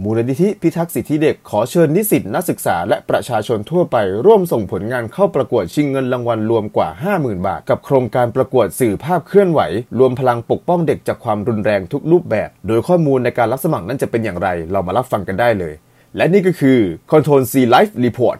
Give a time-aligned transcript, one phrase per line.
[0.00, 9.60] มูลนิธิพิทักษ์สิทธิเด็กขอเชิญนิสิตนักศึกษาและประชาชนทั่วไปร่วมส่งผลงานเข้าประกวดชิงเงินรางวัลรวมกว่า 50,000 บาท กับโครงการประกวดสื่อภาพเคลื่อนไหว
[9.98, 15.74] รวมพลังปกป้องเด็กจากความรุนแรงทุกรูปแบบ โดยข้อมูลในการรับสมัครนั้นจะเป็นอย่างไร เรามารับฟังกันได้เลย
[16.16, 16.78] และนี่ก็คือ
[17.12, 18.38] Control C Life Report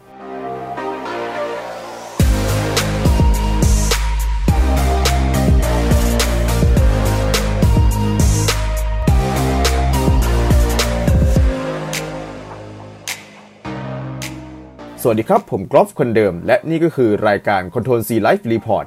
[15.05, 18.87] สวัสดีครับ ผมกรอฟคนเดิม และนี่ก็คือรายการ Control C Life Report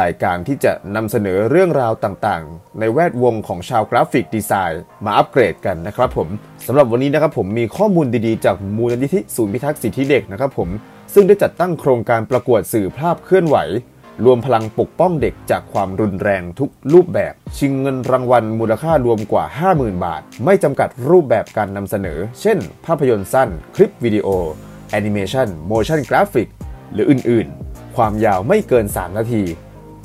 [0.00, 6.28] รายการที่จะนำเสนอเรื่องราวต่างๆ ในแวดวงของชาวกราฟิกดีไซน์ มาอัปเกรดกันนะครับผม
[6.66, 10.68] สำหรับวันนี้นะครับผมมีข้อมูลดีๆ จากมูลนิธิศูนย์พิทักษ์สิทธิเด็กนะครับผม
[11.14, 13.56] ซึ่งได้จัดตั้งโครงการประกวดสื่อภาพเคลื่อนไหว
[14.24, 24.75] รวมพลังปกป้องเด็กจากความรุนแรงทุกรูปแบบ ชิงเงินรางวัลมูลค่ารวมกว่า 50,000 บาท ไม่จำกัดรูปแบบการนำเสนอ เช่น ภาพยนตร์สั้น คลิปวิดีโอแอ
[25.06, 26.48] นิเมชัน motion graphic
[26.92, 29.44] หรืออื่นๆ ความยาวไม่เกิน 3 นาที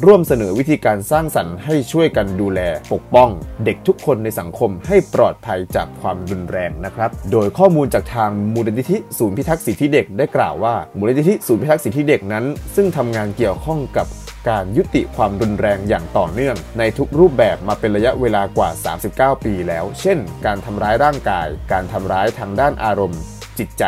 [0.06, 2.60] ร่วมเสนอวิธีการสร้างสรรค์ให้ช่วยกันดูแล
[2.94, 3.30] ปกป้อง
[3.66, 14.08] เด็กทุกคนในสังคมให้ปลอดภัยจากความรุนแรงนะครับ โดยข้อมูลจากทางมูลนิธิศูนย์พิทักษ์สิทธิเด็กได้กล่าวว่ามูลนิธิศูนย์พิทักษ์สิทธิเด็กนั้น ซึ่งทำงานเกี่ยวข้องกับ
[14.50, 18.70] การยุติความรุนแรงอย่างต่อเนื่อง ในทุกรูปแบบมาเป็นระยะเวลากว่า
[19.08, 23.22] 39 ปีแล้ว เช่น การทำร้ายร่างกาย การทำร้ายทางด้านอารมณ์
[23.60, 23.84] จิตใจ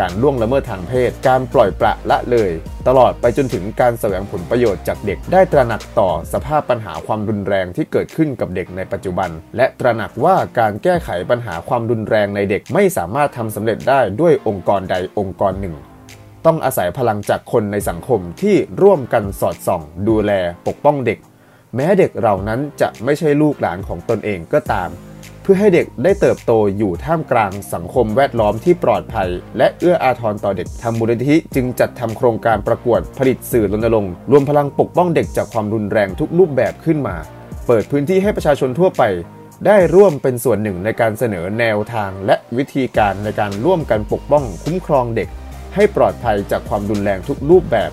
[0.00, 2.50] การล่วงละเมิดทางเพศ การปล่อยปละละเลย
[2.88, 15.76] ตลอดไปจนถึงการแสวงผลประโยชน์จากเด็ก ได้ตระหนักต่อสภาพปัญหาความรุนแรงที่เกิดขึ้นกับเด็กในปัจจุบัน และตระหนักว่าการแก้ไขปัญหาความรุนแรงในเด็กไม่สามารถทำสำเร็จได้ด้วยองค์กรใดองค์กรหนึ่ง
[16.46, 20.32] ต้องอาศัยพลังจากคนในสังคมที่ร่วมกันสอดส่อง ดูแล
[20.66, 21.18] ปกป้องเด็ก
[21.74, 24.88] แม้เด็กเหล่านั้นจะไม่ใช่ลูกหลานของตนเองก็ตาม
[25.42, 37.16] เพื่อให้เด็กได้เติบโตอยู่ท่ามกลางสังคมแวดล้อมที่ปลอดภัย และเอื้ออาทรต่อเด็กทางมูลนิธิจึงจัดทำโครงการประกวดผลิตสื่อรณรงค์รวมพลังปกป้องเด็กจากความรุนแรงทุกรูปแบบขึ้นมา
[37.66, 39.02] เปิดพื้นที่ให้ประชาชนทั่วไป
[39.66, 45.28] ได้ร่วมเป็นส่วนหนึ่งในการเสนอแนวทาง และวิธีการในการร่วมกันปกป้องคุ้มครองเด็ก
[45.74, 47.90] ให้ปลอดภัยจากความรุนแรงทุกรูปแบบ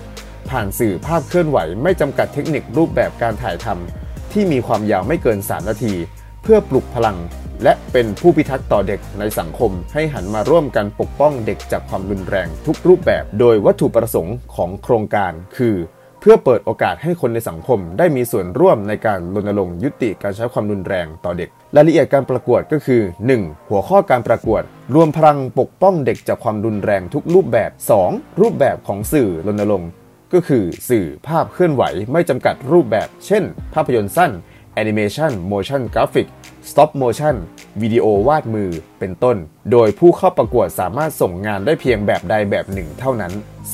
[0.50, 5.94] ผ่านสื่อภาพเคลื่อนไหว ไม่จำกัดเทคนิครูปแบบการถ่ายทำที่มีความยาวไม่เกิน 3 นาที
[6.42, 7.18] เพื่อปลุกพลัง
[7.62, 15.76] และเป็นผู้พิทักษ์ต่อเด็กในสังคม ให้หันมาร่วมกันปกป้องเด็กจากความรุนแรงทุกรูปแบบ โดยวัตถุประสงค์ของโครงการคือ
[16.20, 23.02] เพื่อเปิดโอกาสให้คนในสังคม ได้มีส่วนร่วมในการรณรงค์ยุติการใช้ความรุนแรงต่อเด็ก รายละเอียดการประกวดก็คือ
[23.34, 23.68] 1.
[23.68, 24.62] หัวข้อการประกวด
[24.94, 27.70] รวมพลังปกป้องเด็กจากความรุนแรงทุกรูปแบบ
[28.06, 28.40] 2.
[28.40, 29.90] รูปแบบของสื่อรณรงค์
[30.32, 31.82] ก็คือสื่อภาพเคลื่อนไหว
[32.12, 34.30] ไม่จำกัดรูปแบบ เช่น ภาพยนตร์สั้น
[34.74, 36.28] แอนิเมชัน motion graphic
[36.70, 37.34] stop motion
[37.82, 39.36] วิดีโอวาดมือเป็นต้น
[39.72, 43.32] โดยผู้เข้าประกวดสามารถส่งงานได้เพียงแบบใดแบบหนึ่งเท่านั้น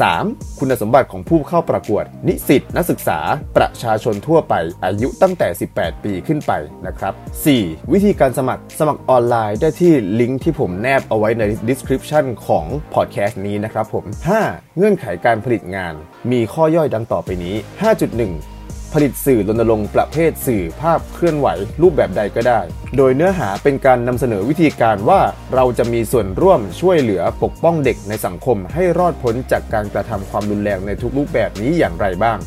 [0.08, 0.58] 3.
[0.58, 3.18] คุณสมบัติของผู้เข้าประกวด นิสิตนักศึกษา
[3.56, 4.54] ประชาชนทั่วไป
[4.84, 6.52] อายุตั้งแต่ 18 ปีขึ้นไป
[6.86, 7.14] นะครับ
[7.52, 7.92] 4.
[7.92, 14.04] วิธีการสมัครสมัครออนไลน์ได้ที่ลิงก์ที่ผมแนบเอาไว้ใน description ของ podcast นี้นะครับผม
[14.42, 14.76] 5.
[14.76, 15.94] เงื่อนไขการผลิตงาน
[16.30, 18.57] มีข้อย่อยดังต่อไปนี้ 5.1
[18.94, 21.48] ผลิตสื่อรณรงค์ประเภทสื่อภาพเคลื่อนไหว
[21.82, 22.60] รูปแบบใดก็ได้
[22.96, 25.20] โดยเนื้อหาเป็นการนำเสนอวิธีการว่า
[25.54, 32.38] เราจะมีส่วนร่วมช่วยเหลือปกป้องเด็กในสังคมให้รอดพ้นจากการกระทำความรุนแรงในทุกรูปแบบนี้อย่างไรบ้าง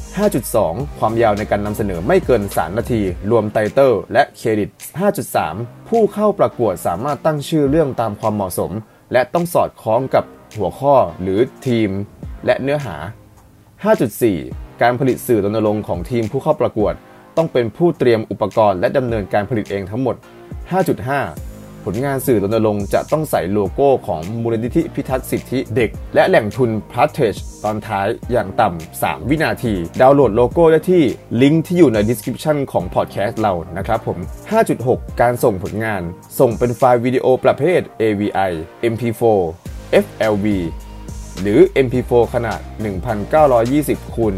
[0.46, 4.70] 5.2 ความยาวในการนำเสนอไม่เกิน 3 นาที รวมไตเติลและเครดิต
[5.30, 8.72] 5.3 ผู้เข้าประกวดสามารถตั้งชื่อเรื่องตามความเหมาะสม
[9.14, 10.24] และต้องสอดคล้องกับ
[10.58, 11.90] หัวข้อหรือทีม
[12.46, 12.96] และเนื้อหา
[13.84, 16.94] 5.4 การผลิตสื่อรณรงค์ของทีมผู้เข้าประกวด
[17.38, 20.16] ต้องเป็นผู้เตรียมอุปกรณ์และดำเนินการผลิตเองทั้งหมด
[20.80, 31.04] 5.5 ผลงานสื่อรณรงค์จะต้องใส่โลโก้ของมูลนิธิพิทักษ์สิทธิเด็ก และแหล่งทุนพลัสเทจตอนท้ายอย่างต่ำ 3 วินาที ดาวน์โหลดโลโก้ได้ที่
[31.42, 34.18] ลิงก์ที่อยู่ใน description ของพอดแคสต์เรานะครับผม
[34.70, 36.02] 5.6 การส่งผลงาน
[36.40, 38.52] ส่งเป็นไฟล์วิดีโอประเภท AVI
[38.92, 39.40] MP4
[40.06, 40.46] FLV
[41.42, 42.60] หรือ MP4 ขนาด
[43.38, 44.34] 1920คูณ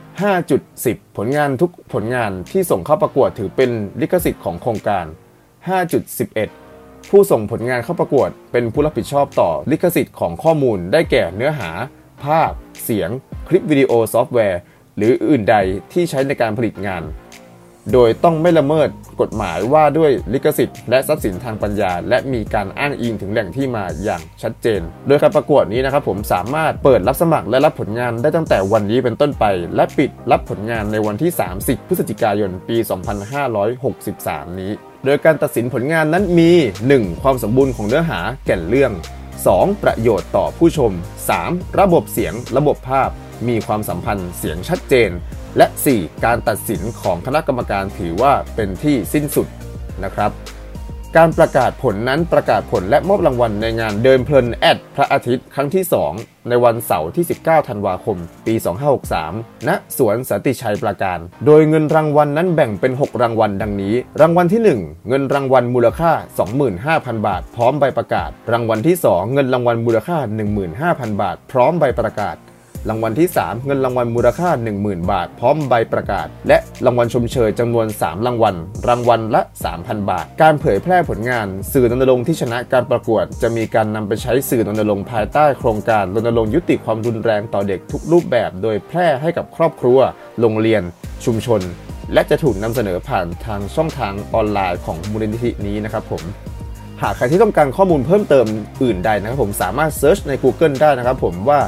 [0.58, 3.72] 5.10 ผลงานทุกผลงานที่ส่งเข้าประกวดถือเป็น
[4.02, 5.06] ลิขสิทธิ์ของโครงการ
[5.88, 11.70] 5.11 ผู้ส่งผลงานเข้าประกวด เป็นผู้รับผิดชอบต่อลิขสิทธิ์ของข้อมูล ได้แก่เนื้อหา
[12.24, 12.52] ภาพ
[12.84, 13.10] เสียง
[13.48, 14.60] คลิปวิดีโอซอฟต์แวร์
[14.98, 15.56] หรืออื่นใด
[15.94, 17.04] ที่ใช้ในการผลิตงาน
[17.94, 18.90] โดยต้องไม่ละเมิด
[19.22, 29.46] กฎหมายว่าด้วยลิขสิทธิ์และทรัพย์สินทางปัญญา และมีการอ้างอิงถึงแหล่งที่มาอย่างชัดเจน โดยการประกวดนี้นะครับผมสามารถเปิดรับสมัครและรับผลงานได้ตั้งแต่วันนี้เป็นต้นไป
[29.76, 32.78] และปิดรับผลงานในวันที่ 30 พฤศจิกายน ปี
[33.68, 34.72] 2563 นี้
[35.06, 36.52] โดยการตัดสินผลงานนั้นมี
[36.88, 37.22] 1.
[37.24, 38.92] ความสมบูรณ์ของเนื้อหาแก่นเรื่อง
[39.38, 39.84] 2.
[39.84, 40.92] ประโยชน์ต่อผู้ชม
[41.36, 41.80] 3.
[41.80, 43.10] ระบบเสียง ระบบภาพ
[43.48, 45.10] มีความสัมพันธ์เสียงชัดเจน
[45.58, 46.26] และ 4.
[46.26, 49.48] การตัดสินของคณะกรรมการถือว่าเป็นที่สิ้นสุด
[50.04, 50.32] นะครับ
[51.18, 55.84] การประกาศผลนั้นประกาศผลและมอบรางวัลในงานเดินเพลินแอดพระอาทิตย์ครั้งที่
[56.16, 58.54] 2 ในวันเสาร์ที่ 19 ธันวาคม ปี
[59.10, 66.12] 2563 ณ สวนสันติชัยประการ โดยเงินรางวัลนนั้นแบ่งเป็น 6 รางวัลดังนี้ รางวัลที่ 1 เงินรางวัลมูลค่า
[66.70, 70.18] 25,000 บาท พร้อมใบประกาศ รางวัลที่ 2 เงินรางวัลมูลค่า
[70.70, 72.36] 15,000 บาท พร้อมใบประกาศ
[72.90, 78.56] รางวัลที่ 3 เงินรางวัลมูลค่า 10,000 บาท พร้อมใบประกาศ และรางวัลชมเชยจำนวน 3 รางวัล
[78.88, 79.42] รางวัลละ
[79.76, 90.00] 3,000 บาท การเผยแพร่ผลงาน สื่อรณรงค์ที่ชนะการประกวด จะมีการนำไปใช้สื่อรณรงค์ภายใต้โครงการรณรงค์ยุติความรุนแรงต่อเด็กทุกรูปแบบ โดยแพร่ให้กับครอบครัว
[90.40, 90.82] โรงเรียน
[91.26, 91.62] ชุมชน
[92.14, 96.24] และจะถูกนำเสนอผ่านทางช่องทางออนไลน์ของมูลนิธินี้นะครับผม
[97.04, 98.46] หากใครที่ต้องการข้อมูลเพิ่มเติม
[98.84, 101.60] อื่นใดนะครับผมสามารถเซิร์ชใน Google ได้นะครับผมว่า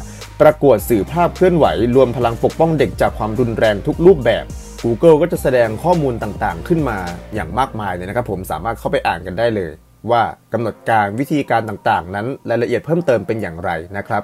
[0.41, 1.65] ประกวดสื่อภาพเคลื่อนไหว
[1.95, 4.45] รวมพลังปกป้องเด็กจากความรุนแรงทุกรูปแบบ
[4.81, 6.97] Google ก็จะแสดงข้อมูลต่างๆ ขึ้นมา
[7.33, 9.71] อย่างมากมายเลยนะครับผมสามารถเข้าไปอ่านกันได้เลย
[10.11, 10.21] ว่า
[10.53, 14.23] กำหนดการวิธีการต่างๆ นั้นรายละเอียดเพิ่มเติมเป็นอย่างไรนะครับ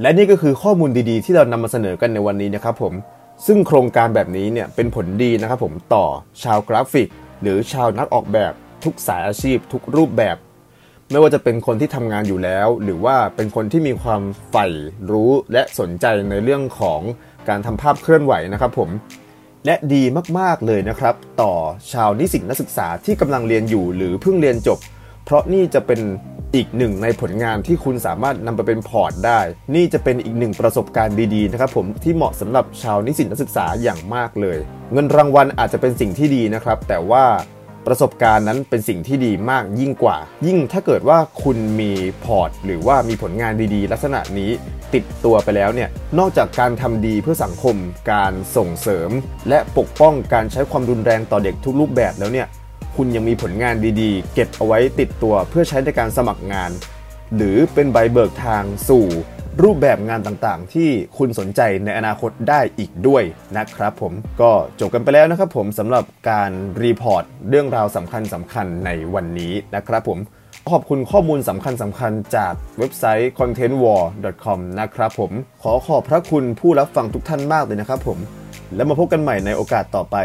[0.00, 2.94] และนี่ก็คือข้อมูลดีๆ ที่เรานำมาเสนอกันในวันนี้นะครับผม
[3.46, 6.06] ซึ่งโครงการแบบนี้เนี่ยเป็นผลดีนะครับผมต่อ
[6.42, 7.08] ชาวกราฟิก
[7.42, 8.52] หรือชาวนักออกแบบ
[8.84, 10.36] ทุกสายอาชีพ ทุกรูปแบบ
[11.10, 14.66] ไม่ว่าจะเป็นคนที่ทำงานอยู่แล้ว หรือว่าเป็นคนที่มีความใฝ่
[15.10, 17.00] รู้และสนใจในเรื่องของ
[17.48, 18.90] การทำภาพเคลื่อนไหวนะครับผม
[19.66, 20.02] และดี
[20.38, 21.54] มากๆเลยนะครับ ต่อ
[21.92, 24.78] ชาวนิสิตนักศึกษาที่กำลังเรียนอยู่หรือเพิ่งเรียนจบ
[25.24, 26.00] เพราะนี่จะเป็น
[26.54, 29.40] อีกหนึ่งในผลงานที่คุณสามารถนำไปเป็น port ได้
[29.74, 34.58] นี่จะเป็นอีกหนึ่งประสบการณ์ดีๆนะครับผมที่เหมาะสำหรับชาวนิสิตนักศึกษาอย่างมากเลย
[34.92, 37.24] เงินรางวัลอาจจะเป็นสิ่งที่ดีนะครับ แต่ว่า
[37.86, 41.92] ประสบการณ์นั้นเป็นสิ่งที่ดีมากยิ่งกว่า ยิ่งถ้าเกิดว่าคุณมี
[42.24, 44.50] port หรือว่ามีผลงานดีๆ ลักษณะนี้
[44.94, 45.88] ติดตัวไปแล้วเนี่ย
[46.18, 47.76] นอกจากการทำดีเพื่อสังคม
[48.12, 49.10] การส่งเสริม
[49.48, 52.46] และปกป้องการใช้ความรุนแรงต่อเด็กทุกรูปแบบแล้วเนี่ย
[52.96, 56.70] คุณยังมีผลงานดีๆ เก็บเอาไว้ติดตัวเพื่อใช้ในการสมัครงาน
[57.36, 59.06] หรือเป็นใบเบิกทางสู่
[59.64, 60.88] รูปแบบงานต่างๆ ที่
[61.18, 63.22] คุณสนใจในอนาคตได้อีกด้วย
[63.56, 64.50] นะครับผมก็
[64.80, 66.50] จบกันไปแล้วนะครับผมสำหรับการ
[66.82, 70.18] report เรื่องราวสำคัญสำคัญในวันนี้นะครับผม
[70.70, 75.32] ขอบคุณข้อมูลสำคัญสำคัญจากเว็บไซต์ contestwar.com นะครับผม
[75.62, 78.18] ขอขอบพระคุณผู้รับฟังทุกท่านมากเลยนะครับผม
[78.74, 80.16] แล้วมาพบกันใหม่ในโอกาสต่อไป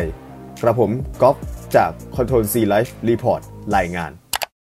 [0.62, 0.92] กระผม
[1.22, 1.36] ก๊อฟ
[1.76, 3.42] จาก Control C Life Report
[3.78, 4.23] รายงาน